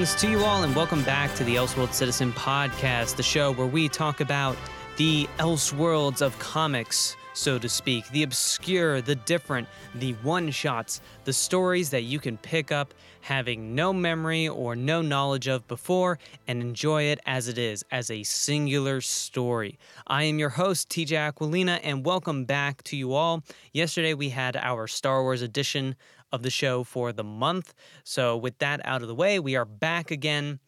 Greetings 0.00 0.20
to 0.22 0.30
you 0.30 0.44
all, 0.46 0.62
and 0.62 0.74
welcome 0.74 1.04
back 1.04 1.34
to 1.34 1.44
the 1.44 1.56
Elseworld 1.56 1.92
Citizen 1.92 2.32
podcast, 2.32 3.16
the 3.16 3.22
show 3.22 3.52
where 3.52 3.66
we 3.66 3.86
talk 3.86 4.20
about 4.22 4.56
the 4.96 5.28
Elseworlds 5.36 6.22
of 6.22 6.38
comics, 6.38 7.18
so 7.34 7.58
to 7.58 7.68
speak, 7.68 8.08
the 8.08 8.22
obscure, 8.22 9.02
the 9.02 9.14
different, 9.14 9.68
the 9.94 10.12
one 10.22 10.50
shots, 10.52 11.02
the 11.24 11.34
stories 11.34 11.90
that 11.90 12.04
you 12.04 12.18
can 12.18 12.38
pick 12.38 12.72
up 12.72 12.94
having 13.20 13.74
no 13.74 13.92
memory 13.92 14.48
or 14.48 14.74
no 14.74 15.02
knowledge 15.02 15.48
of 15.48 15.68
before 15.68 16.18
and 16.48 16.62
enjoy 16.62 17.02
it 17.02 17.20
as 17.26 17.48
it 17.48 17.58
is, 17.58 17.84
as 17.90 18.10
a 18.10 18.22
singular 18.22 19.02
story. 19.02 19.78
I 20.06 20.22
am 20.22 20.38
your 20.38 20.48
host, 20.48 20.88
TJ 20.88 21.30
Aquilina, 21.30 21.78
and 21.82 22.06
welcome 22.06 22.46
back 22.46 22.82
to 22.84 22.96
you 22.96 23.12
all. 23.12 23.42
Yesterday 23.74 24.14
we 24.14 24.30
had 24.30 24.56
our 24.56 24.86
Star 24.86 25.22
Wars 25.22 25.42
edition 25.42 25.94
of 26.32 26.42
the 26.42 26.50
show 26.50 26.84
for 26.84 27.12
the 27.12 27.24
month. 27.24 27.74
So, 28.04 28.36
with 28.36 28.58
that 28.58 28.80
out 28.84 29.02
of 29.02 29.08
the 29.08 29.14
way, 29.14 29.38
we 29.38 29.56
are 29.56 29.64
back 29.64 30.10
again 30.10 30.60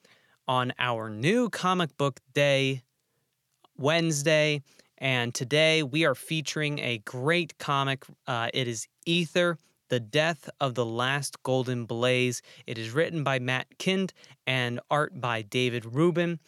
on 0.48 0.72
our 0.78 1.08
new 1.08 1.48
comic 1.48 1.96
book 1.96 2.20
day, 2.34 2.82
Wednesday. 3.77 4.62
And 4.98 5.34
today 5.34 5.82
we 5.82 6.04
are 6.04 6.14
featuring 6.14 6.78
a 6.78 6.98
great 6.98 7.58
comic. 7.58 8.04
Uh, 8.27 8.48
it 8.54 8.69
is 8.69 8.86
Ether, 9.04 9.58
The 9.88 9.98
Death 9.98 10.48
of 10.60 10.74
the 10.74 10.86
Last 10.86 11.42
Golden 11.42 11.86
Blaze. 11.86 12.41
It 12.66 12.78
is 12.78 12.91
written 12.91 13.24
by 13.24 13.41
Matt 13.41 13.66
Kindt 13.78 14.12
and 14.47 14.78
art 14.91 15.20
by 15.20 15.42
David 15.42 15.84
Rubin. 15.84 16.38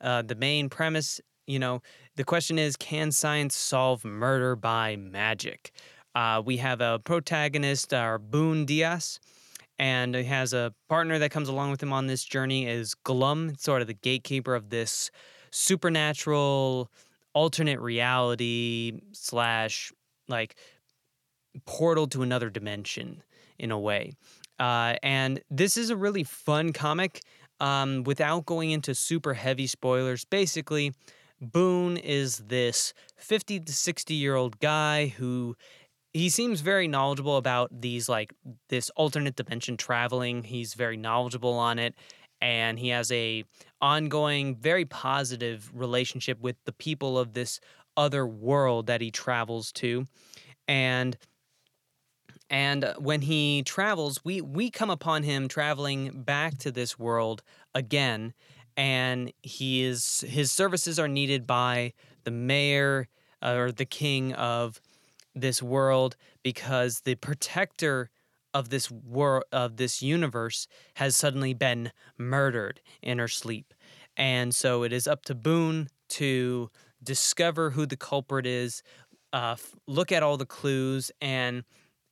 Uh, 0.00 0.20
the 0.22 0.34
main 0.34 0.68
premise, 0.68 1.20
you 1.46 1.58
know, 1.58 1.80
the 2.16 2.24
question 2.24 2.58
is 2.58 2.76
can 2.76 3.12
science 3.12 3.56
solve 3.56 4.04
murder 4.04 4.56
by 4.56 4.96
magic? 4.96 5.72
Uh, 6.14 6.42
we 6.44 6.58
have 6.58 6.80
a 6.80 6.98
protagonist, 6.98 7.94
our 7.94 8.18
Boone 8.18 8.66
Diaz, 8.66 9.18
and 9.78 10.14
he 10.14 10.24
has 10.24 10.52
a 10.52 10.74
partner 10.88 11.18
that 11.18 11.30
comes 11.30 11.48
along 11.48 11.70
with 11.70 11.82
him 11.82 11.92
on 11.92 12.06
this 12.06 12.22
journey 12.22 12.66
is 12.66 12.94
Glum, 12.94 13.54
sort 13.58 13.80
of 13.80 13.88
the 13.88 13.94
gatekeeper 13.94 14.54
of 14.54 14.70
this 14.70 15.10
supernatural 15.50 16.90
alternate 17.34 17.80
reality 17.80 19.00
slash 19.12 19.92
like 20.28 20.54
portal 21.64 22.06
to 22.08 22.22
another 22.22 22.50
dimension 22.50 23.22
in 23.58 23.70
a 23.70 23.78
way. 23.78 24.12
Uh, 24.58 24.94
and 25.02 25.40
this 25.50 25.76
is 25.76 25.90
a 25.90 25.96
really 25.96 26.24
fun 26.24 26.72
comic 26.72 27.20
um, 27.60 28.02
without 28.04 28.46
going 28.46 28.70
into 28.70 28.94
super 28.94 29.34
heavy 29.34 29.66
spoilers. 29.66 30.24
Basically, 30.24 30.92
Boone 31.40 31.96
is 31.96 32.38
this 32.38 32.94
50 33.16 33.60
to 33.60 33.72
60 33.72 34.14
year 34.14 34.36
old 34.36 34.60
guy 34.60 35.08
who 35.08 35.56
he 36.12 36.28
seems 36.28 36.60
very 36.60 36.88
knowledgeable 36.88 37.36
about 37.36 37.80
these 37.80 38.08
like 38.08 38.34
this 38.68 38.90
alternate 38.90 39.36
dimension 39.36 39.76
traveling. 39.76 40.44
He's 40.44 40.74
very 40.74 40.96
knowledgeable 40.96 41.54
on 41.54 41.78
it 41.78 41.94
and 42.40 42.78
he 42.78 42.88
has 42.88 43.10
a 43.12 43.44
ongoing 43.80 44.56
very 44.56 44.84
positive 44.84 45.70
relationship 45.72 46.40
with 46.40 46.56
the 46.64 46.72
people 46.72 47.18
of 47.18 47.32
this 47.32 47.60
other 47.96 48.26
world 48.26 48.86
that 48.88 49.00
he 49.00 49.10
travels 49.10 49.72
to. 49.72 50.04
And 50.68 51.16
and 52.50 52.92
when 52.98 53.22
he 53.22 53.62
travels 53.62 54.20
we 54.24 54.42
we 54.42 54.70
come 54.70 54.90
upon 54.90 55.22
him 55.22 55.48
traveling 55.48 56.22
back 56.22 56.58
to 56.58 56.70
this 56.70 56.98
world 56.98 57.42
again 57.74 58.34
and 58.76 59.32
he 59.42 59.82
is 59.82 60.24
his 60.28 60.52
services 60.52 60.98
are 60.98 61.08
needed 61.08 61.46
by 61.46 61.92
the 62.24 62.30
mayor 62.30 63.08
uh, 63.42 63.54
or 63.54 63.72
the 63.72 63.86
king 63.86 64.34
of 64.34 64.80
this 65.34 65.62
world 65.62 66.16
because 66.42 67.00
the 67.00 67.14
protector 67.16 68.10
of 68.54 68.68
this 68.68 68.90
world 68.90 69.44
of 69.52 69.76
this 69.76 70.02
universe 70.02 70.66
has 70.94 71.16
suddenly 71.16 71.54
been 71.54 71.90
murdered 72.18 72.80
in 73.02 73.18
her 73.18 73.28
sleep. 73.28 73.72
And 74.16 74.54
so 74.54 74.82
it 74.82 74.92
is 74.92 75.06
up 75.06 75.24
to 75.26 75.34
Boone 75.34 75.88
to 76.10 76.70
discover 77.02 77.70
who 77.70 77.86
the 77.86 77.96
culprit 77.96 78.46
is, 78.46 78.82
uh, 79.32 79.56
look 79.86 80.12
at 80.12 80.22
all 80.22 80.36
the 80.36 80.46
clues, 80.46 81.10
and 81.20 81.64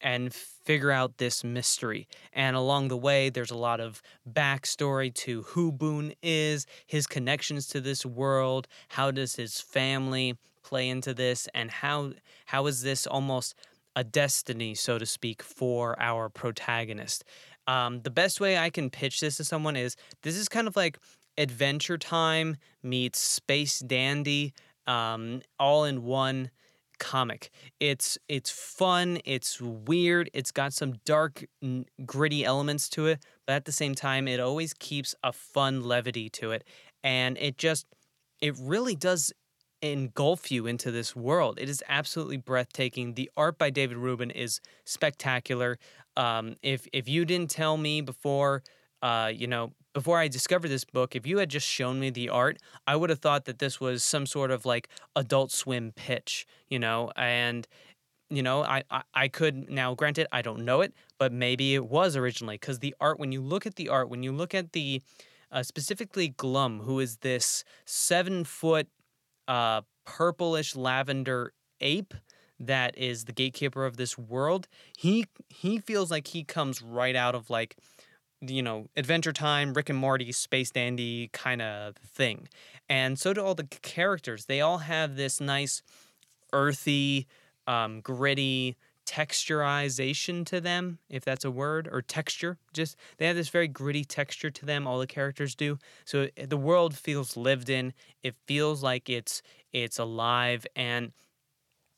and 0.03 0.33
figure 0.33 0.91
out 0.91 1.19
this 1.19 1.45
mystery. 1.45 2.09
And 2.33 2.57
along 2.57 2.89
the 2.89 2.97
way, 2.97 3.29
there's 3.29 3.51
a 3.51 3.57
lot 3.57 3.81
of 3.81 4.01
backstory 4.27 5.13
to 5.17 5.43
who 5.43 5.71
Boone 5.71 6.15
is, 6.23 6.67
his 6.87 7.07
connections 7.07 7.67
to 7.69 7.83
this 7.83 8.07
world, 8.07 8.67
how 8.89 9.11
does 9.11 9.37
his 9.37 9.61
family 9.61 10.39
play 10.63 10.89
into 10.89 11.15
this 11.15 11.49
and 11.55 11.71
how 11.71 12.13
how 12.47 12.67
is 12.67 12.83
this 12.83 13.07
almost 13.07 13.55
a 13.97 14.05
destiny 14.05 14.75
so 14.75 14.99
to 14.99 15.07
speak 15.07 15.43
for 15.43 16.01
our 16.01 16.29
protagonist? 16.29 17.25
Um, 17.67 18.01
the 18.03 18.11
best 18.11 18.41
way 18.41 18.59
i 18.59 18.71
can 18.71 18.91
pitch 18.91 19.21
this 19.21 19.37
to 19.37 19.45
someone 19.45 19.77
is 19.77 19.97
this 20.23 20.37
is 20.37 20.49
kind 20.49 20.67
of 20.67 20.77
like 20.77 20.99
adventure 21.39 21.99
time 21.99 22.57
meets 22.83 23.21
space 23.21 23.79
dandy 23.81 24.53
um, 24.87 25.43
all 25.59 25.85
in 25.85 26.03
one 26.03 26.51
comic. 27.01 27.51
It's 27.81 28.19
it's 28.29 28.51
fun 28.51 29.19
it's 29.25 29.61
weird 29.61 30.31
it's 30.33 30.53
got 30.53 30.73
some 30.73 30.95
dark 31.05 31.45
gritty 32.05 32.45
elements 32.45 32.89
to 32.91 33.07
it 33.07 33.25
but 33.47 33.55
at 33.55 33.65
the 33.65 33.73
same 33.73 33.95
time 33.95 34.29
it 34.29 34.39
always 34.39 34.75
keeps 34.75 35.15
a 35.25 35.33
fun 35.33 35.83
levity 35.83 36.29
to 36.31 36.53
it. 36.53 36.63
And 37.03 37.37
it 37.39 37.59
just 37.59 37.87
it 38.41 38.55
really 38.61 38.95
does 38.95 39.33
engulf 39.83 40.51
you 40.51 40.67
into 40.67 40.91
this 40.91 41.17
world. 41.17 41.59
It 41.61 41.69
is 41.69 41.83
absolutely 41.89 42.37
breathtaking. 42.37 43.15
The 43.15 43.31
art 43.37 43.59
by 43.59 43.71
David 43.71 43.97
Rubin 43.97 44.31
is 44.31 44.61
spectacular. 44.85 45.79
Um, 46.17 46.57
if 46.63 46.87
if 46.93 47.09
you 47.09 47.25
didn't 47.25 47.51
tell 47.51 47.77
me 47.77 48.01
before, 48.01 48.63
uh, 49.03 49.31
you 49.35 49.47
know, 49.47 49.73
before 49.95 50.19
I 50.19 50.29
discovered 50.29 50.69
this 50.69 50.85
book, 50.85 51.17
if 51.17 51.27
you 51.27 51.39
had 51.39 51.49
just 51.49 51.67
shown 51.67 51.99
me 51.99 52.11
the 52.11 52.29
art, 52.29 52.59
I 52.87 52.97
would 52.97 53.11
have 53.11 53.21
thought 53.21 53.45
that 53.47 53.59
this 53.59 53.81
was 53.81 54.05
some 54.05 54.27
sort 54.27 54.51
of 54.51 54.65
like 54.67 54.89
Adult 55.17 55.51
Swim 55.51 55.93
pitch, 55.97 56.47
you 56.69 56.79
know, 56.79 57.11
and 57.17 57.67
you 58.31 58.43
know, 58.43 58.63
I, 58.63 58.85
I, 58.91 59.03
I 59.13 59.29
could 59.29 59.69
now, 59.69 59.95
granted, 59.95 60.29
I 60.31 60.41
don't 60.43 60.65
know 60.65 60.83
it, 60.83 60.95
but 61.19 61.33
maybe 61.33 61.75
it 61.75 61.87
was 61.87 62.17
originally 62.17 62.55
because 62.57 62.79
the 62.79 62.95
art, 63.01 63.19
when 63.19 63.33
you 63.33 63.41
look 63.41 63.67
at 63.67 63.75
the 63.75 63.89
art, 63.89 64.09
when 64.09 64.23
you 64.23 64.33
look 64.33 64.55
at 64.55 64.73
the 64.73 65.03
uh, 65.51 65.65
specifically 65.65 66.29
Glum, 66.29 66.81
who 66.81 67.01
is 67.01 67.19
this 67.19 67.65
seven 67.85 68.45
foot 68.45 68.89
uh, 69.51 69.83
purplish 70.07 70.77
lavender 70.77 71.53
ape 71.81 72.15
that 72.61 72.97
is 72.97 73.25
the 73.25 73.33
gatekeeper 73.33 73.85
of 73.85 73.97
this 73.97 74.17
world. 74.17 74.69
He 74.97 75.27
he 75.49 75.79
feels 75.79 76.11
like 76.11 76.29
he 76.29 76.45
comes 76.45 76.81
right 76.81 77.17
out 77.17 77.35
of 77.35 77.51
like 77.51 77.77
you 78.41 78.63
know 78.63 78.87
Adventure 78.97 79.33
Time, 79.33 79.75
Rick 79.75 79.89
and 79.89 79.99
Morty, 79.99 80.31
Space 80.31 80.71
Dandy 80.71 81.31
kind 81.33 81.61
of 81.61 81.97
thing, 81.97 82.49
and 82.89 83.19
so 83.19 83.35
do 83.35 83.41
all 83.43 83.57
the 83.57 83.65
characters. 83.65 84.47
They 84.47 84.61
all 84.61 84.79
have 84.79 85.17
this 85.17 85.41
nice 85.41 85.83
earthy, 86.53 87.27
um, 87.67 88.01
gritty 88.03 88.77
texturization 89.11 90.47
to 90.47 90.61
them, 90.61 90.99
if 91.09 91.25
that's 91.25 91.45
a 91.45 91.51
word, 91.51 91.89
or 91.91 92.01
texture. 92.01 92.59
Just 92.73 92.97
they 93.19 93.27
have 93.27 93.35
this 93.35 93.49
very 93.49 93.67
gritty 93.67 94.05
texture 94.05 94.51
to 94.51 94.65
them. 94.65 94.87
All 94.87 95.01
the 95.01 95.07
characters 95.07 95.57
do. 95.57 95.79
So 96.05 96.29
eh, 96.37 96.47
the 96.47 96.57
world 96.57 96.97
feels 96.97 97.37
lived 97.37 97.69
in. 97.69 97.93
It 98.23 98.37
feels 98.47 98.85
like 98.85 99.11
it's 99.11 99.43
it's 99.73 99.99
alive, 99.99 100.65
and 100.77 101.13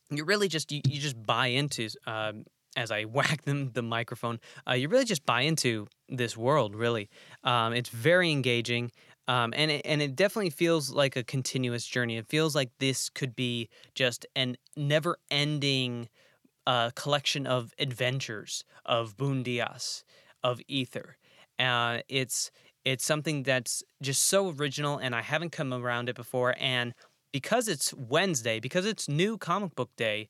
you 0.09 0.25
really 0.25 0.47
just 0.47 0.71
you, 0.71 0.81
you 0.87 0.99
just 0.99 1.23
buy 1.23 1.47
into. 1.47 1.89
Um, 2.07 2.45
as 2.75 2.89
I 2.89 3.03
whack 3.17 3.43
them 3.43 3.71
the 3.73 3.83
microphone, 3.83 4.39
uh, 4.67 4.73
you 4.73 4.89
really 4.89 5.05
just 5.05 5.25
buy 5.25 5.41
into 5.41 5.87
this 6.09 6.35
world. 6.35 6.75
Really, 6.75 7.09
um, 7.43 7.73
it's 7.73 7.89
very 7.89 8.31
engaging. 8.31 8.91
Um, 9.25 9.53
and 9.55 9.71
it, 9.71 9.83
and 9.85 10.01
it 10.01 10.17
definitely 10.17 10.49
feels 10.49 10.89
like 10.89 11.15
a 11.15 11.23
continuous 11.23 11.85
journey. 11.85 12.17
It 12.17 12.27
feels 12.27 12.55
like 12.55 12.71
this 12.79 13.07
could 13.07 13.37
be 13.37 13.69
just 13.95 14.25
an 14.35 14.57
never-ending 14.75 16.09
a 16.65 16.91
collection 16.95 17.45
of 17.45 17.73
adventures 17.79 18.63
of 18.85 19.17
Boone 19.17 19.43
Diaz, 19.43 20.03
of 20.43 20.61
Ether. 20.67 21.17
Uh, 21.59 21.99
it's 22.07 22.51
it's 22.85 23.05
something 23.05 23.43
that's 23.43 23.81
just 24.01 24.25
so 24.25 24.49
original, 24.49 24.97
and 24.97 25.15
I 25.15 25.21
haven't 25.21 25.51
come 25.51 25.73
around 25.73 26.09
it 26.09 26.15
before. 26.15 26.55
And 26.59 26.93
because 27.31 27.67
it's 27.67 27.93
Wednesday, 27.93 28.59
because 28.59 28.85
it's 28.85 29.07
New 29.07 29.37
Comic 29.37 29.73
Book 29.75 29.89
Day, 29.95 30.29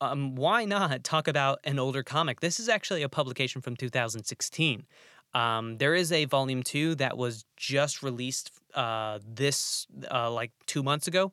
um, 0.00 0.34
why 0.34 0.64
not 0.64 1.04
talk 1.04 1.28
about 1.28 1.60
an 1.64 1.78
older 1.78 2.02
comic? 2.02 2.40
This 2.40 2.58
is 2.58 2.68
actually 2.68 3.02
a 3.02 3.08
publication 3.08 3.60
from 3.60 3.76
2016. 3.76 4.84
Um, 5.34 5.78
there 5.78 5.94
is 5.94 6.12
a 6.12 6.26
volume 6.26 6.62
two 6.62 6.94
that 6.96 7.16
was 7.16 7.44
just 7.56 8.02
released 8.02 8.50
uh, 8.74 9.18
this 9.26 9.86
uh, 10.10 10.30
like 10.30 10.52
two 10.66 10.82
months 10.82 11.08
ago, 11.08 11.32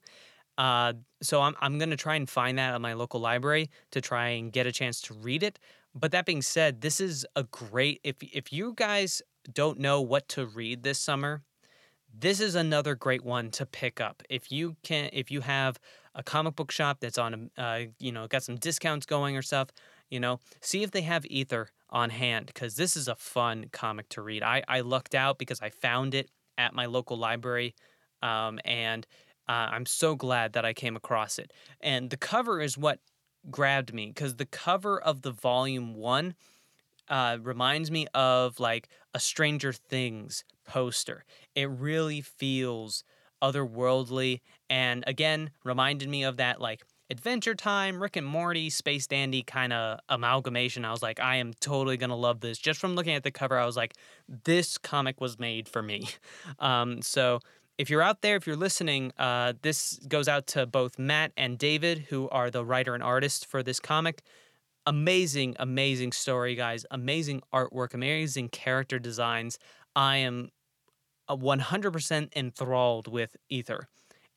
uh, 0.62 0.94
so 1.24 1.42
I'm 1.42 1.56
I'm 1.60 1.80
gonna 1.80 1.98
try 1.98 2.16
and 2.16 2.30
find 2.30 2.60
that 2.60 2.76
at 2.76 2.82
my 2.82 2.94
local 2.94 3.20
library 3.20 3.72
to 3.90 4.00
try 4.00 4.28
and 4.30 4.54
get 4.54 4.68
a 4.68 4.72
chance 4.72 5.02
to 5.02 5.16
read 5.16 5.42
it. 5.42 5.58
But 5.96 6.12
that 6.12 6.28
being 6.28 6.44
said, 6.44 6.82
this 6.82 7.02
is 7.02 7.26
a 7.36 7.44
great 7.46 8.00
if 8.04 8.18
if 8.22 8.54
you 8.54 8.74
guys 8.76 9.24
don't 9.52 9.80
know 9.80 10.02
what 10.02 10.28
to 10.30 10.46
read 10.46 10.84
this 10.84 11.00
summer, 11.00 11.42
this 12.14 12.40
is 12.40 12.54
another 12.54 12.94
great 12.94 13.26
one 13.26 13.50
to 13.52 13.66
pick 13.66 14.00
up. 14.00 14.22
If 14.30 14.52
you 14.52 14.76
can, 14.84 15.10
if 15.14 15.32
you 15.32 15.42
have 15.42 15.80
a 16.14 16.22
comic 16.22 16.56
book 16.56 16.70
shop 16.70 17.00
that's 17.00 17.18
on, 17.18 17.50
a, 17.58 17.62
uh, 17.62 17.86
you 17.98 18.12
know, 18.12 18.28
got 18.28 18.44
some 18.44 18.58
discounts 18.58 19.08
going 19.08 19.36
or 19.36 19.42
stuff, 19.42 19.70
you 20.12 20.20
know, 20.20 20.40
see 20.60 20.84
if 20.84 20.92
they 20.92 21.02
have 21.02 21.26
Ether 21.26 21.70
on 21.90 22.12
hand 22.12 22.46
because 22.46 22.76
this 22.76 22.96
is 22.96 23.08
a 23.08 23.16
fun 23.16 23.66
comic 23.72 24.10
to 24.10 24.22
read. 24.22 24.44
I, 24.44 24.62
I 24.68 24.82
lucked 24.82 25.16
out 25.16 25.40
because 25.40 25.60
I 25.60 25.72
found 25.72 26.14
it 26.14 26.30
at 26.56 26.76
my 26.76 26.86
local 26.86 27.18
library, 27.18 27.74
um, 28.22 28.60
and 28.64 29.08
uh, 29.52 29.68
I'm 29.70 29.86
so 29.86 30.16
glad 30.16 30.54
that 30.54 30.64
I 30.64 30.72
came 30.72 30.96
across 30.96 31.38
it. 31.38 31.52
And 31.82 32.10
the 32.10 32.16
cover 32.16 32.62
is 32.62 32.78
what 32.78 33.00
grabbed 33.50 33.94
me 33.94 34.08
because 34.08 34.38
the 34.38 34.46
cover 34.46 35.02
of 35.02 35.24
the 35.24 35.32
volume 35.32 35.94
one 35.94 36.36
uh, 37.10 37.38
reminds 37.42 37.92
me 37.92 38.08
of 38.14 38.62
like 38.62 38.88
a 39.14 39.20
Stranger 39.20 39.74
Things 39.74 40.46
poster. 40.66 41.26
It 41.54 41.70
really 41.70 42.22
feels 42.22 43.04
otherworldly 43.42 44.40
and 44.70 45.04
again 45.06 45.50
reminded 45.66 46.08
me 46.08 46.24
of 46.24 46.38
that 46.38 46.62
like 46.62 46.84
Adventure 47.10 47.56
Time, 47.56 48.02
Rick 48.02 48.16
and 48.16 48.26
Morty, 48.26 48.70
Space 48.70 49.06
Dandy 49.06 49.44
kind 49.44 49.74
of 49.74 50.00
amalgamation. 50.08 50.86
I 50.86 50.92
was 50.92 51.04
like, 51.04 51.20
I 51.20 51.36
am 51.38 51.52
totally 51.60 51.98
gonna 51.98 52.16
love 52.16 52.40
this. 52.40 52.58
Just 52.58 52.80
from 52.80 52.96
looking 52.96 53.16
at 53.16 53.24
the 53.24 53.32
cover, 53.32 53.60
I 53.60 53.66
was 53.66 53.76
like, 53.76 53.96
this 54.46 54.78
comic 54.78 55.20
was 55.20 55.38
made 55.38 55.68
for 55.68 55.82
me. 55.82 56.08
Um, 56.60 57.02
so 57.02 57.40
if 57.82 57.90
you're 57.90 58.04
out 58.04 58.22
there, 58.22 58.36
if 58.36 58.46
you're 58.46 58.56
listening, 58.56 59.12
uh, 59.18 59.54
this 59.64 60.00
goes 60.08 60.28
out 60.28 60.46
to 60.46 60.68
both 60.68 61.00
Matt 61.00 61.32
and 61.36 61.58
David, 61.58 61.98
who 62.10 62.30
are 62.30 62.52
the 62.52 62.64
writer 62.64 62.94
and 62.94 63.02
artist 63.02 63.48
for 63.48 63.64
this 63.64 63.80
comic. 63.80 64.22
Amazing, 64.86 65.56
amazing 65.58 66.12
story, 66.12 66.54
guys. 66.54 66.86
Amazing 66.92 67.42
artwork, 67.52 67.96
amazing 67.96 68.50
character 68.50 69.00
designs. 69.00 69.58
I 69.96 70.18
am 70.18 70.50
100% 71.28 72.30
enthralled 72.36 73.08
with 73.08 73.36
Ether. 73.50 73.88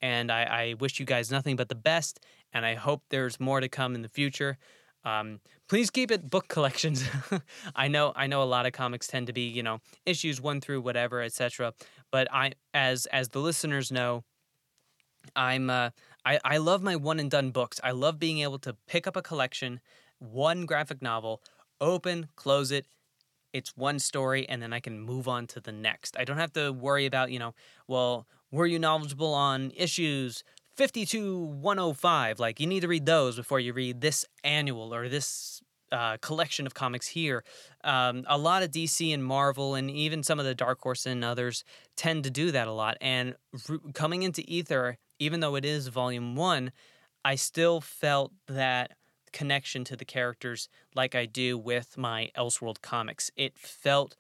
And 0.01 0.33
I, 0.33 0.45
I 0.45 0.75
wish 0.81 0.99
you 0.99 1.05
guys 1.05 1.31
nothing 1.31 1.57
but 1.57 1.69
the 1.69 1.75
best 1.75 2.21
and 2.55 2.65
I 2.65 2.77
hope 2.77 3.03
there's 3.11 3.39
more 3.39 3.61
to 3.61 3.69
come 3.69 3.95
in 3.95 4.01
the 4.01 4.09
future. 4.09 4.57
Um, 5.05 5.41
please 5.69 5.91
keep 5.91 6.11
it 6.11 6.31
book 6.31 6.49
collections. 6.49 7.05
I 7.77 7.89
know 7.89 8.13
I 8.17 8.27
know 8.27 8.43
a 8.43 8.45
lot 8.45 8.67
of 8.67 8.73
comics 8.73 9.07
tend 9.07 9.27
to 9.27 9.33
be 9.33 9.43
you 9.43 9.63
know 9.63 9.81
issues 10.07 10.41
one 10.41 10.61
through 10.61 10.81
whatever 10.81 11.21
etc. 11.23 11.75
But 12.11 12.29
I 12.33 12.53
as 12.73 13.07
as 13.07 13.29
the 13.29 13.41
listeners 13.41 13.93
know, 13.93 14.25
I'm 15.37 15.71
uh, 15.71 15.91
I 16.25 16.39
I 16.45 16.57
love 16.59 16.83
my 16.83 16.97
one 16.97 17.19
and 17.21 17.31
done 17.31 17.51
books. 17.51 17.81
I 17.83 17.91
love 17.93 18.19
being 18.19 18.41
able 18.41 18.59
to 18.61 18.77
pick 18.87 19.07
up 19.07 19.17
a 19.17 19.23
collection, 19.23 19.81
one 20.19 20.67
graphic 20.67 21.03
novel, 21.03 21.43
open, 21.81 22.29
close 22.37 22.71
it. 22.71 22.87
It's 23.53 23.77
one 23.77 23.99
story, 24.01 24.49
and 24.49 24.61
then 24.63 24.73
I 24.73 24.81
can 24.81 25.01
move 25.01 25.29
on 25.29 25.47
to 25.49 25.61
the 25.61 25.73
next. 25.73 26.17
I 26.19 26.25
don't 26.25 26.39
have 26.39 26.53
to 26.55 26.73
worry 26.73 27.07
about 27.07 27.31
you 27.31 27.39
know 27.39 27.55
well 27.89 28.27
were 28.51 28.67
you 28.67 28.79
knowledgeable 28.79 29.35
on 29.35 29.73
issues 29.77 30.45
52 30.77 31.37
105 31.45 32.41
like 32.41 32.59
you 32.59 32.67
need 32.67 32.81
to 32.81 32.89
read 32.89 33.07
those 33.07 33.37
before 33.37 33.61
you 33.61 33.73
read 33.73 34.01
this 34.01 34.25
annual 34.43 34.95
or 34.95 35.09
this 35.09 35.63
uh, 35.93 36.17
collection 36.21 36.67
of 36.67 36.75
comics 36.75 37.07
here. 37.07 37.45
Um, 37.85 38.25
a 38.27 38.37
lot 38.37 38.63
of 38.63 38.71
dc 38.71 39.15
and 39.15 39.25
marvel 39.25 39.75
and 39.75 39.91
even 39.91 40.23
some 40.23 40.41
of 40.41 40.45
the 40.45 40.55
dark 40.55 40.81
horse 40.81 41.07
and 41.07 41.25
others 41.25 41.63
tend 41.97 42.25
to 42.25 42.31
do 42.31 42.51
that 42.51 42.67
a 42.67 42.73
lot. 42.73 42.97
And 43.01 43.37
r- 43.69 43.79
coming 43.93 44.23
into 44.23 44.43
ether 44.51 44.99
even 45.21 45.41
though 45.41 45.55
it 45.55 45.65
is 45.65 45.89
volume 45.89 46.35
one 46.35 46.73
i 47.25 47.37
still 47.37 47.81
felt 47.81 48.33
that 48.49 48.93
connection 49.33 49.85
to 49.85 49.97
the 49.97 50.05
characters 50.05 50.69
like 50.95 51.15
i 51.15 51.27
do 51.27 51.57
with 51.57 51.97
my 51.97 52.31
elseworld 52.37 52.83
comics. 52.83 53.31
It 53.37 53.57
felt 53.57 54.17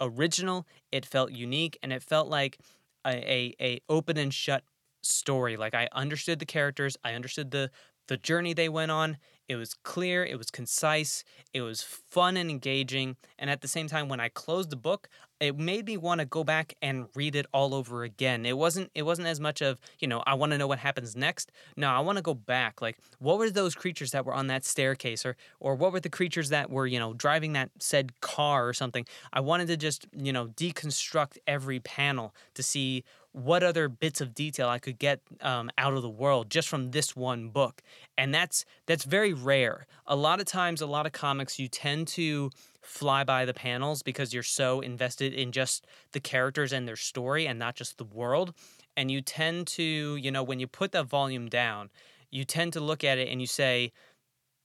original 0.00 0.66
it 0.92 1.04
felt 1.04 1.32
unique 1.32 1.78
and 1.82 1.92
it 1.92 2.02
felt 2.02 2.28
like 2.28 2.58
a, 3.04 3.10
a, 3.10 3.54
a 3.60 3.80
open 3.88 4.16
and 4.16 4.32
shut 4.32 4.62
story. 5.02 5.56
Like 5.56 5.74
I 5.74 5.88
understood 5.92 6.38
the 6.38 6.46
characters, 6.46 6.96
I 7.04 7.14
understood 7.14 7.50
the 7.50 7.70
the 8.08 8.16
journey 8.16 8.52
they 8.54 8.68
went 8.68 8.90
on. 8.90 9.18
It 9.48 9.56
was 9.56 9.74
clear, 9.74 10.24
it 10.24 10.36
was 10.38 10.50
concise, 10.50 11.24
it 11.52 11.62
was 11.62 11.82
fun 11.82 12.36
and 12.36 12.48
engaging, 12.50 13.16
and 13.38 13.50
at 13.50 13.62
the 13.62 13.68
same 13.68 13.88
time 13.88 14.08
when 14.08 14.20
I 14.20 14.28
closed 14.28 14.70
the 14.70 14.76
book, 14.76 15.08
it 15.40 15.56
made 15.58 15.86
me 15.86 15.96
want 15.96 16.20
to 16.20 16.24
go 16.24 16.44
back 16.44 16.74
and 16.82 17.06
read 17.16 17.34
it 17.34 17.46
all 17.52 17.74
over 17.74 18.04
again. 18.04 18.44
It 18.46 18.56
wasn't 18.56 18.90
it 18.94 19.02
wasn't 19.02 19.26
as 19.26 19.40
much 19.40 19.60
of, 19.60 19.80
you 19.98 20.06
know, 20.06 20.22
I 20.26 20.34
want 20.34 20.52
to 20.52 20.58
know 20.58 20.66
what 20.68 20.78
happens 20.78 21.16
next. 21.16 21.50
No, 21.76 21.88
I 21.88 21.98
want 22.00 22.16
to 22.16 22.22
go 22.22 22.34
back. 22.34 22.80
Like 22.80 22.98
what 23.18 23.38
were 23.38 23.50
those 23.50 23.74
creatures 23.74 24.10
that 24.12 24.24
were 24.24 24.34
on 24.34 24.48
that 24.48 24.64
staircase 24.64 25.24
or 25.24 25.36
or 25.58 25.74
what 25.74 25.92
were 25.92 26.00
the 26.00 26.10
creatures 26.10 26.50
that 26.50 26.70
were, 26.70 26.86
you 26.86 26.98
know, 26.98 27.14
driving 27.14 27.52
that 27.54 27.70
said 27.80 28.20
car 28.20 28.68
or 28.68 28.72
something? 28.72 29.04
I 29.32 29.40
wanted 29.40 29.66
to 29.68 29.76
just, 29.76 30.06
you 30.16 30.32
know, 30.32 30.48
deconstruct 30.48 31.38
every 31.46 31.80
panel 31.80 32.34
to 32.54 32.62
see 32.62 33.04
what 33.32 33.62
other 33.62 33.88
bits 33.88 34.20
of 34.20 34.34
detail 34.34 34.68
I 34.68 34.78
could 34.78 34.98
get 34.98 35.20
um, 35.40 35.70
out 35.78 35.94
of 35.94 36.02
the 36.02 36.10
world 36.10 36.50
just 36.50 36.68
from 36.68 36.90
this 36.90 37.14
one 37.14 37.50
book. 37.50 37.82
And 38.18 38.34
that's 38.34 38.64
that's 38.86 39.04
very 39.04 39.32
rare. 39.32 39.86
A 40.06 40.16
lot 40.16 40.40
of 40.40 40.46
times, 40.46 40.80
a 40.80 40.86
lot 40.86 41.06
of 41.06 41.12
comics, 41.12 41.58
you 41.58 41.68
tend 41.68 42.08
to 42.08 42.50
fly 42.82 43.24
by 43.24 43.44
the 43.44 43.54
panels 43.54 44.02
because 44.02 44.34
you're 44.34 44.42
so 44.42 44.80
invested 44.80 45.32
in 45.32 45.52
just 45.52 45.86
the 46.12 46.20
characters 46.20 46.72
and 46.72 46.88
their 46.88 46.96
story 46.96 47.46
and 47.46 47.58
not 47.58 47.76
just 47.76 47.98
the 47.98 48.04
world. 48.04 48.52
And 48.96 49.10
you 49.10 49.20
tend 49.22 49.66
to, 49.68 50.16
you 50.16 50.30
know, 50.30 50.42
when 50.42 50.58
you 50.58 50.66
put 50.66 50.92
that 50.92 51.06
volume 51.06 51.48
down, 51.48 51.90
you 52.30 52.44
tend 52.44 52.72
to 52.72 52.80
look 52.80 53.04
at 53.04 53.18
it 53.18 53.28
and 53.28 53.40
you 53.40 53.46
say, 53.46 53.92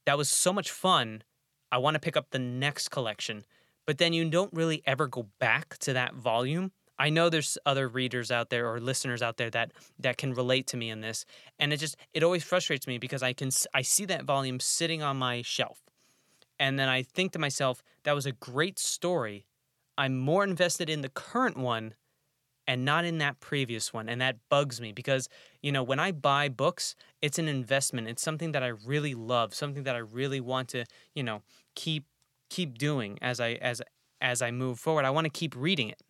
that 0.06 0.17
was 0.17 0.29
so 0.29 0.51
much 0.51 0.71
fun. 0.71 1.23
I 1.71 1.77
want 1.77 1.95
to 1.95 2.00
pick 2.00 2.17
up 2.17 2.31
the 2.31 2.39
next 2.39 2.89
collection. 2.89 3.44
But 3.85 4.00
then 4.00 4.13
you 4.13 4.27
don't 4.29 4.53
really 4.53 4.81
ever 4.85 5.07
go 5.07 5.27
back 5.39 5.77
to 5.79 5.94
that 5.94 6.15
volume 6.15 6.71
I 6.97 7.09
know 7.09 7.30
there's 7.30 7.57
other 7.65 7.88
readers 7.88 8.31
out 8.31 8.50
there 8.50 8.71
or 8.71 8.80
listeners 8.80 9.21
out 9.21 9.38
there 9.38 9.50
that 9.51 9.71
that 10.00 10.18
can 10.18 10.33
relate 10.33 10.68
to 10.68 10.77
me 10.77 10.89
in 10.89 11.01
this, 11.01 11.25
and 11.59 11.74
it 11.74 11.77
just 11.77 11.97
it 12.13 12.24
always 12.24 12.44
frustrates 12.44 12.88
me 12.88 12.97
because 12.97 13.24
I 13.24 13.33
can 13.33 13.50
I 13.74 13.81
see 13.81 14.06
that 14.06 14.24
volume 14.24 14.59
sitting 14.59 15.03
on 15.03 15.18
my 15.18 15.42
shelf, 15.42 15.80
and 16.59 16.80
then 16.80 16.89
I 16.89 17.03
think 17.03 17.33
to 17.33 17.39
myself 17.39 17.83
that 18.03 18.13
was 18.15 18.25
a 18.25 18.31
great 18.31 18.80
story. 18.80 19.45
I'm 19.97 20.18
more 20.18 20.44
invested 20.44 20.89
in 20.89 21.01
the 21.01 21.09
current 21.09 21.57
one 21.57 21.95
and 22.68 22.84
not 22.84 23.05
in 23.05 23.20
that 23.20 23.39
previous 23.39 23.93
one 23.93 24.10
and 24.10 24.20
that 24.22 24.38
bugs 24.50 24.81
me 24.81 24.91
because 24.91 25.29
you 25.62 25.72
know 25.72 25.84
when 25.84 26.00
i 26.00 26.12
buy 26.12 26.50
books 26.50 26.96
it's 27.22 27.39
an 27.39 27.48
investment. 27.48 28.08
It's 28.08 28.22
something 28.22 28.51
that 28.51 28.63
i 28.63 28.67
really 28.67 29.13
love 29.15 29.53
something 29.53 29.84
that 29.84 29.96
i 29.96 30.00
really 30.00 30.39
want 30.39 30.70
to 30.70 30.86
you 31.13 31.24
know 31.24 31.41
keep 31.75 32.05
keep 32.50 32.77
doing 32.77 33.17
as 33.22 33.39
i 33.39 33.53
as 33.53 33.81
as 34.22 34.41
i 34.41 34.51
move 34.51 34.79
forward. 34.79 35.05
I 35.05 35.10
want 35.12 35.25
to 35.25 35.29
keep 35.29 35.55
reading 35.55 35.89
it 35.89 36.01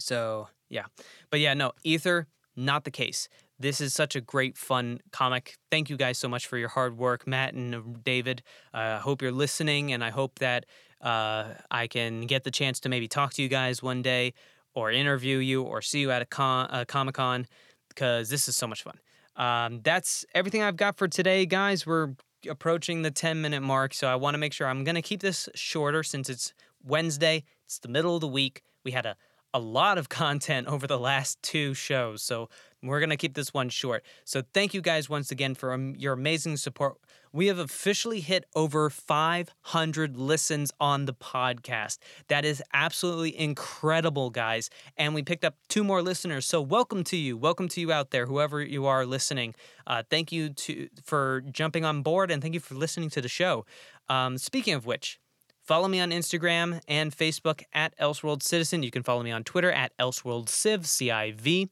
so 0.00 0.48
yeah, 0.68 0.84
but 1.30 1.40
yeah, 1.40 1.54
no, 1.54 1.72
Ether, 1.84 2.26
not 2.56 2.84
the 2.84 2.90
case. 2.90 3.28
This 3.58 3.80
is 3.80 3.92
such 3.92 4.16
a 4.16 4.22
great, 4.22 4.56
fun 4.56 5.00
comic. 5.12 5.58
Thank 5.70 5.90
you 5.90 5.96
guys 5.98 6.16
so 6.16 6.28
much 6.28 6.46
for 6.46 6.56
your 6.56 6.70
hard 6.70 6.96
work, 6.96 7.26
Matt 7.26 7.52
and 7.52 7.74
uh, 7.74 7.80
David. 8.02 8.42
I 8.72 8.92
uh, 8.92 9.00
hope 9.00 9.20
you're 9.20 9.32
listening, 9.32 9.92
and 9.92 10.02
I 10.02 10.08
hope 10.08 10.38
that 10.38 10.64
uh, 11.02 11.54
I 11.70 11.86
can 11.86 12.22
get 12.22 12.44
the 12.44 12.50
chance 12.50 12.80
to 12.80 12.88
maybe 12.88 13.06
talk 13.06 13.34
to 13.34 13.42
you 13.42 13.48
guys 13.48 13.82
one 13.82 14.00
day, 14.00 14.32
or 14.74 14.90
interview 14.90 15.38
you, 15.38 15.62
or 15.62 15.82
see 15.82 16.00
you 16.00 16.10
at 16.10 16.22
a, 16.22 16.26
con- 16.26 16.70
a 16.72 16.86
Comic 16.86 17.16
Con, 17.16 17.46
because 17.90 18.30
this 18.30 18.48
is 18.48 18.56
so 18.56 18.66
much 18.66 18.82
fun. 18.82 18.98
Um, 19.36 19.80
that's 19.82 20.24
everything 20.34 20.62
I've 20.62 20.76
got 20.76 20.96
for 20.96 21.06
today, 21.06 21.44
guys. 21.44 21.86
We're 21.86 22.14
approaching 22.48 23.02
the 23.02 23.10
10 23.10 23.42
minute 23.42 23.60
mark, 23.60 23.92
so 23.92 24.08
I 24.08 24.14
want 24.14 24.34
to 24.34 24.38
make 24.38 24.52
sure 24.52 24.66
I'm 24.66 24.84
going 24.84 24.94
to 24.94 25.02
keep 25.02 25.20
this 25.20 25.48
shorter 25.54 26.02
since 26.02 26.30
it's 26.30 26.54
Wednesday. 26.82 27.44
It's 27.66 27.78
the 27.78 27.88
middle 27.88 28.14
of 28.14 28.20
the 28.20 28.28
week. 28.28 28.62
We 28.84 28.92
had 28.92 29.06
a 29.06 29.16
a 29.52 29.58
lot 29.58 29.98
of 29.98 30.08
content 30.08 30.66
over 30.68 30.86
the 30.86 30.98
last 30.98 31.42
two 31.42 31.74
shows. 31.74 32.22
So 32.22 32.48
we're 32.82 33.00
going 33.00 33.10
to 33.10 33.16
keep 33.16 33.34
this 33.34 33.52
one 33.52 33.68
short. 33.68 34.04
So 34.24 34.42
thank 34.54 34.72
you 34.72 34.80
guys 34.80 35.08
once 35.08 35.30
again 35.30 35.54
for 35.54 35.76
your 35.96 36.14
amazing 36.14 36.56
support. 36.56 36.96
We 37.32 37.46
have 37.46 37.58
officially 37.58 38.20
hit 38.20 38.44
over 38.56 38.90
500 38.90 40.16
listens 40.16 40.72
on 40.80 41.04
the 41.04 41.12
podcast. 41.12 41.98
That 42.28 42.44
is 42.44 42.62
absolutely 42.72 43.38
incredible, 43.38 44.30
guys. 44.30 44.70
And 44.96 45.14
we 45.14 45.22
picked 45.22 45.44
up 45.44 45.56
two 45.68 45.84
more 45.84 46.02
listeners. 46.02 46.46
So 46.46 46.60
welcome 46.60 47.04
to 47.04 47.16
you. 47.16 47.36
Welcome 47.36 47.68
to 47.68 47.80
you 47.80 47.92
out 47.92 48.10
there, 48.10 48.26
whoever 48.26 48.62
you 48.62 48.86
are 48.86 49.06
listening. 49.06 49.54
Uh, 49.86 50.02
thank 50.08 50.32
you 50.32 50.50
to 50.50 50.88
for 51.04 51.42
jumping 51.52 51.84
on 51.84 52.02
board 52.02 52.30
and 52.30 52.42
thank 52.42 52.54
you 52.54 52.60
for 52.60 52.74
listening 52.74 53.10
to 53.10 53.20
the 53.20 53.28
show. 53.28 53.64
Um, 54.08 54.38
speaking 54.38 54.74
of 54.74 54.86
which, 54.86 55.20
Follow 55.70 55.86
me 55.86 56.00
on 56.00 56.10
Instagram 56.10 56.80
and 56.88 57.16
Facebook 57.16 57.62
at 57.72 57.96
Elseworld 57.96 58.42
Citizen. 58.42 58.82
You 58.82 58.90
can 58.90 59.04
follow 59.04 59.22
me 59.22 59.30
on 59.30 59.44
Twitter 59.44 59.70
at 59.70 59.96
Elseworld 59.98 60.48
Civ, 60.48 60.84
C 60.84 61.12
I 61.12 61.30
V. 61.30 61.70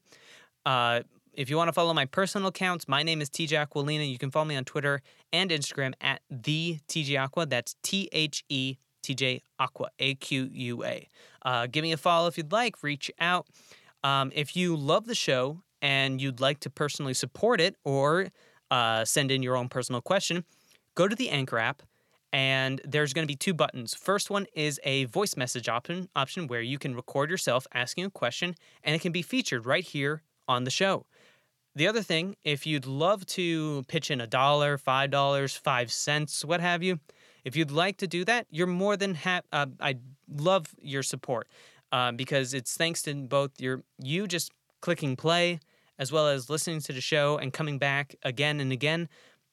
Uh, 0.65 1.01
if 1.33 1.49
you 1.49 1.57
want 1.57 1.67
to 1.67 1.73
follow 1.73 1.93
my 1.93 2.05
personal 2.05 2.47
accounts, 2.47 2.87
my 2.87 3.03
name 3.03 3.19
is 3.19 3.29
TJ 3.29 3.67
Aquilina. 3.67 4.09
You 4.09 4.17
can 4.17 4.31
follow 4.31 4.45
me 4.45 4.55
on 4.55 4.63
Twitter 4.63 5.01
and 5.33 5.51
Instagram 5.51 5.91
at 5.99 6.21
the 6.29 6.79
TJ 6.87 7.19
Aqua. 7.19 7.45
That's 7.45 7.75
T 7.83 8.07
H 8.13 8.45
E 8.47 8.77
T 9.03 9.15
J 9.15 9.41
Aqua, 9.59 9.89
A 9.99 10.15
Q 10.15 10.49
U 10.49 10.85
A. 10.85 11.05
Uh, 11.41 11.67
give 11.67 11.83
me 11.83 11.91
a 11.91 11.97
follow 11.97 12.29
if 12.29 12.37
you'd 12.37 12.53
like. 12.53 12.81
Reach 12.81 13.11
out. 13.19 13.47
Um, 14.05 14.31
if 14.33 14.55
you 14.55 14.77
love 14.77 15.07
the 15.07 15.15
show 15.15 15.61
and 15.81 16.21
you'd 16.21 16.39
like 16.39 16.61
to 16.61 16.69
personally 16.69 17.13
support 17.13 17.59
it 17.59 17.75
or 17.83 18.27
uh, 18.71 19.03
send 19.03 19.29
in 19.29 19.43
your 19.43 19.57
own 19.57 19.67
personal 19.67 19.99
question, 19.99 20.45
go 20.95 21.05
to 21.05 21.17
the 21.17 21.29
Anchor 21.29 21.57
app 21.57 21.83
and 22.31 22.81
there's 22.85 23.13
going 23.13 23.23
to 23.23 23.31
be 23.31 23.35
two 23.35 23.53
buttons. 23.53 23.93
First 23.93 24.29
one 24.29 24.45
is 24.53 24.79
a 24.83 25.05
voice 25.05 25.35
message 25.35 25.67
option 25.67 26.09
option 26.15 26.47
where 26.47 26.61
you 26.61 26.77
can 26.77 26.95
record 26.95 27.29
yourself 27.29 27.65
asking 27.73 28.05
a 28.05 28.09
question 28.09 28.55
and 28.83 28.95
it 28.95 29.01
can 29.01 29.11
be 29.11 29.21
featured 29.21 29.65
right 29.65 29.83
here 29.83 30.23
on 30.47 30.63
the 30.63 30.71
show. 30.71 31.05
The 31.75 31.87
other 31.87 32.01
thing, 32.01 32.35
if 32.43 32.65
you'd 32.65 32.85
love 32.85 33.25
to 33.27 33.83
pitch 33.87 34.11
in 34.11 34.19
a 34.19 34.27
dollar, 34.27 34.77
five 34.77 35.11
dollars, 35.11 35.55
five 35.55 35.91
cents, 35.91 36.43
what 36.43 36.61
have 36.61 36.83
you, 36.83 36.99
if 37.43 37.55
you'd 37.55 37.71
like 37.71 37.97
to 37.97 38.07
do 38.07 38.25
that, 38.25 38.47
you're 38.49 38.67
more 38.67 38.97
than 38.97 39.15
happy. 39.15 39.47
Uh, 39.51 39.67
I 39.79 39.97
love 40.27 40.75
your 40.81 41.03
support 41.03 41.47
uh, 41.91 42.11
because 42.11 42.53
it's 42.53 42.75
thanks 42.75 43.01
to 43.03 43.13
both 43.13 43.51
your 43.59 43.83
you 43.97 44.27
just 44.27 44.51
clicking 44.81 45.15
play 45.15 45.59
as 45.97 46.11
well 46.11 46.27
as 46.27 46.49
listening 46.49 46.79
to 46.79 46.93
the 46.93 47.01
show 47.01 47.37
and 47.37 47.53
coming 47.53 47.77
back 47.77 48.15
again 48.23 48.59
and 48.59 48.71
again. 48.71 49.09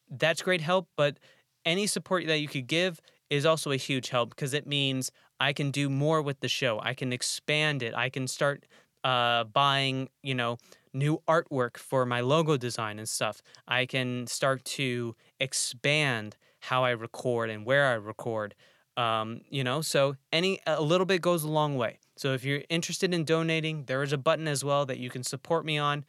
That's 0.09 0.41
great 0.43 0.61
help, 0.61 0.89
but 0.97 1.19
any 1.67 1.87
support 1.87 2.27
that 2.29 2.39
you 2.39 2.49
could 2.49 2.67
give 2.67 3.01
is 3.29 3.45
also 3.45 3.73
a 3.73 3.77
huge 3.77 4.09
help 4.11 4.31
because 4.31 4.55
it 4.55 4.67
means 4.67 5.11
I 5.41 5.53
can 5.53 5.71
do 5.71 5.91
more 5.91 6.23
with 6.23 6.41
the 6.41 6.49
show. 6.49 6.81
I 6.83 6.95
can 6.95 7.13
expand 7.13 7.83
it. 7.83 7.95
I 7.95 8.09
can 8.09 8.29
start 8.29 8.65
uh, 9.05 9.45
buying, 9.45 10.09
you 10.23 10.35
know, 10.35 10.57
new 10.95 11.21
artwork 11.29 11.77
for 11.77 12.07
my 12.07 12.21
logo 12.21 12.57
design 12.57 12.99
and 12.99 13.09
stuff. 13.09 13.43
I 13.69 13.85
can 13.85 14.27
start 14.27 14.65
to 14.65 15.15
expand 15.41 16.37
how 16.61 16.85
I 16.85 16.91
record 16.91 17.51
and 17.51 17.67
where 17.67 17.87
I 17.87 17.95
record. 17.95 18.55
Um, 18.97 19.43
you 19.51 19.63
know, 19.63 19.83
so 19.83 20.17
any 20.33 20.61
a 20.67 20.81
little 20.81 21.05
bit 21.05 21.21
goes 21.21 21.45
a 21.45 21.51
long 21.51 21.77
way. 21.77 21.99
So 22.17 22.33
if 22.33 22.45
you're 22.45 22.63
interested 22.71 23.13
in 23.13 23.25
donating, 23.25 23.85
there 23.85 24.03
is 24.03 24.13
a 24.13 24.19
button 24.19 24.49
as 24.49 24.65
well 24.65 24.87
that 24.87 24.99
you 24.99 25.11
can 25.11 25.23
support 25.23 25.67
me 25.67 25.77
on. 25.77 26.07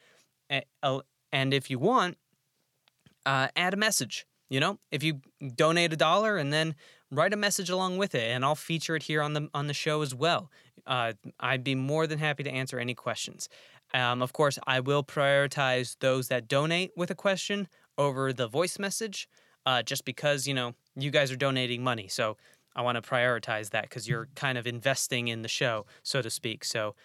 And 0.50 1.54
if 1.54 1.70
you 1.70 1.80
want, 1.80 2.18
uh, 3.26 3.50
add 3.58 3.74
a 3.74 3.78
message. 3.78 4.26
You 4.50 4.60
know, 4.60 4.80
if 4.92 5.04
you 5.04 5.22
donate 5.56 5.94
a 5.94 5.98
dollar 5.98 6.38
and 6.38 6.54
then 6.54 6.76
write 7.12 7.34
a 7.34 7.38
message 7.38 7.70
along 7.70 7.98
with 7.98 8.16
it, 8.16 8.32
and 8.32 8.44
I'll 8.46 8.56
feature 8.56 8.96
it 8.96 9.04
here 9.04 9.22
on 9.22 9.34
the 9.34 9.50
on 9.54 9.68
the 9.68 9.74
show 9.74 10.02
as 10.02 10.16
well. 10.16 10.50
Uh, 10.86 11.14
I'd 11.40 11.64
be 11.64 11.76
more 11.76 12.08
than 12.08 12.20
happy 12.20 12.44
to 12.44 12.50
answer 12.50 12.80
any 12.80 12.94
questions. 12.94 13.50
Um, 13.94 14.22
of 14.22 14.34
course, 14.34 14.58
I 14.66 14.80
will 14.80 15.04
prioritize 15.04 15.98
those 16.00 16.30
that 16.30 16.48
donate 16.48 16.92
with 16.96 17.12
a 17.12 17.16
question 17.16 17.68
over 17.98 18.32
the 18.32 18.48
voice 18.48 18.80
message, 18.80 19.28
uh, 19.66 19.84
just 19.84 20.06
because 20.06 20.48
you 20.48 20.54
know 20.54 20.74
you 20.96 21.12
guys 21.12 21.32
are 21.32 21.38
donating 21.38 21.84
money. 21.84 22.08
So 22.08 22.38
I 22.76 22.82
want 22.82 23.02
to 23.02 23.08
prioritize 23.08 23.72
that 23.72 23.84
because 23.84 24.08
you're 24.08 24.30
kind 24.36 24.58
of 24.58 24.68
investing 24.68 25.28
in 25.28 25.42
the 25.42 25.50
show, 25.50 25.86
so 26.04 26.22
to 26.22 26.30
speak. 26.30 26.64
So 26.64 26.96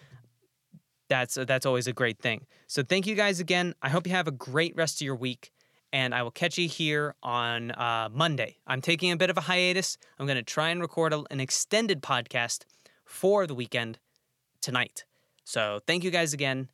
that's 1.09 1.35
that's 1.35 1.67
always 1.67 1.87
a 1.87 1.93
great 1.93 2.19
thing. 2.19 2.47
So 2.69 2.83
thank 2.83 3.07
you 3.07 3.15
guys 3.15 3.41
again. 3.41 3.75
I 3.83 3.89
hope 3.89 4.07
you 4.07 4.13
have 4.13 4.29
a 4.29 4.33
great 4.33 4.77
rest 4.77 5.01
of 5.01 5.05
your 5.05 5.17
week 5.17 5.51
and 5.93 6.15
I 6.15 6.23
will 6.23 6.31
catch 6.31 6.59
you 6.59 6.69
here 6.69 7.15
on 7.23 7.71
uh, 7.73 8.09
Monday. 8.13 8.57
I'm 8.67 8.81
taking 8.81 9.13
a 9.13 9.17
bit 9.17 9.31
of 9.31 9.37
a 9.37 9.43
hiatus. 9.43 9.99
I'm 10.19 10.27
going 10.27 10.37
to 10.37 10.43
try 10.43 10.71
and 10.71 10.81
record 10.81 11.13
a, 11.13 11.25
an 11.31 11.41
extended 11.41 12.03
podcast 12.03 12.65
for 13.05 13.47
the 13.47 13.55
weekend 13.55 13.99
tonight. 14.61 15.05
So 15.45 15.81
thank 15.87 16.05
you 16.05 16.11
guys 16.11 16.33
again. 16.33 16.69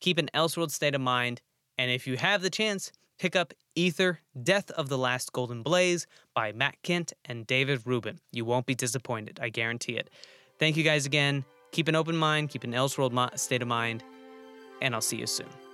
Keep 0.00 0.18
an 0.18 0.30
Elseworld 0.34 0.70
state 0.70 0.94
of 0.94 1.00
mind. 1.00 1.42
And 1.78 1.90
if 1.90 2.06
you 2.06 2.16
have 2.16 2.42
the 2.42 2.50
chance, 2.50 2.92
pick 3.18 3.36
up 3.36 3.52
Ether 3.74 4.20
Death 4.42 4.70
of 4.72 4.88
the 4.88 4.98
Last 4.98 5.32
Golden 5.32 5.62
Blaze 5.62 6.06
by 6.34 6.52
Matt 6.52 6.76
Kindt 6.82 7.12
and 7.24 7.46
David 7.46 7.82
Rubin. 7.84 8.20
You 8.32 8.44
won't 8.44 8.66
be 8.66 8.74
disappointed. 8.74 9.38
I 9.42 9.48
guarantee 9.48 9.96
it. 9.96 10.10
Thank 10.58 10.76
you 10.76 10.82
guys 10.82 11.06
again. 11.06 11.44
Keep 11.72 11.88
an 11.88 11.94
open 11.94 12.16
mind, 12.16 12.50
keep 12.50 12.64
an 12.64 12.72
Elseworld 12.72 13.38
state 13.38 13.62
of 13.62 13.68
mind, 13.68 14.04
and 14.82 14.94
I'll 14.94 15.00
see 15.00 15.16
you 15.16 15.26
soon. 15.26 15.71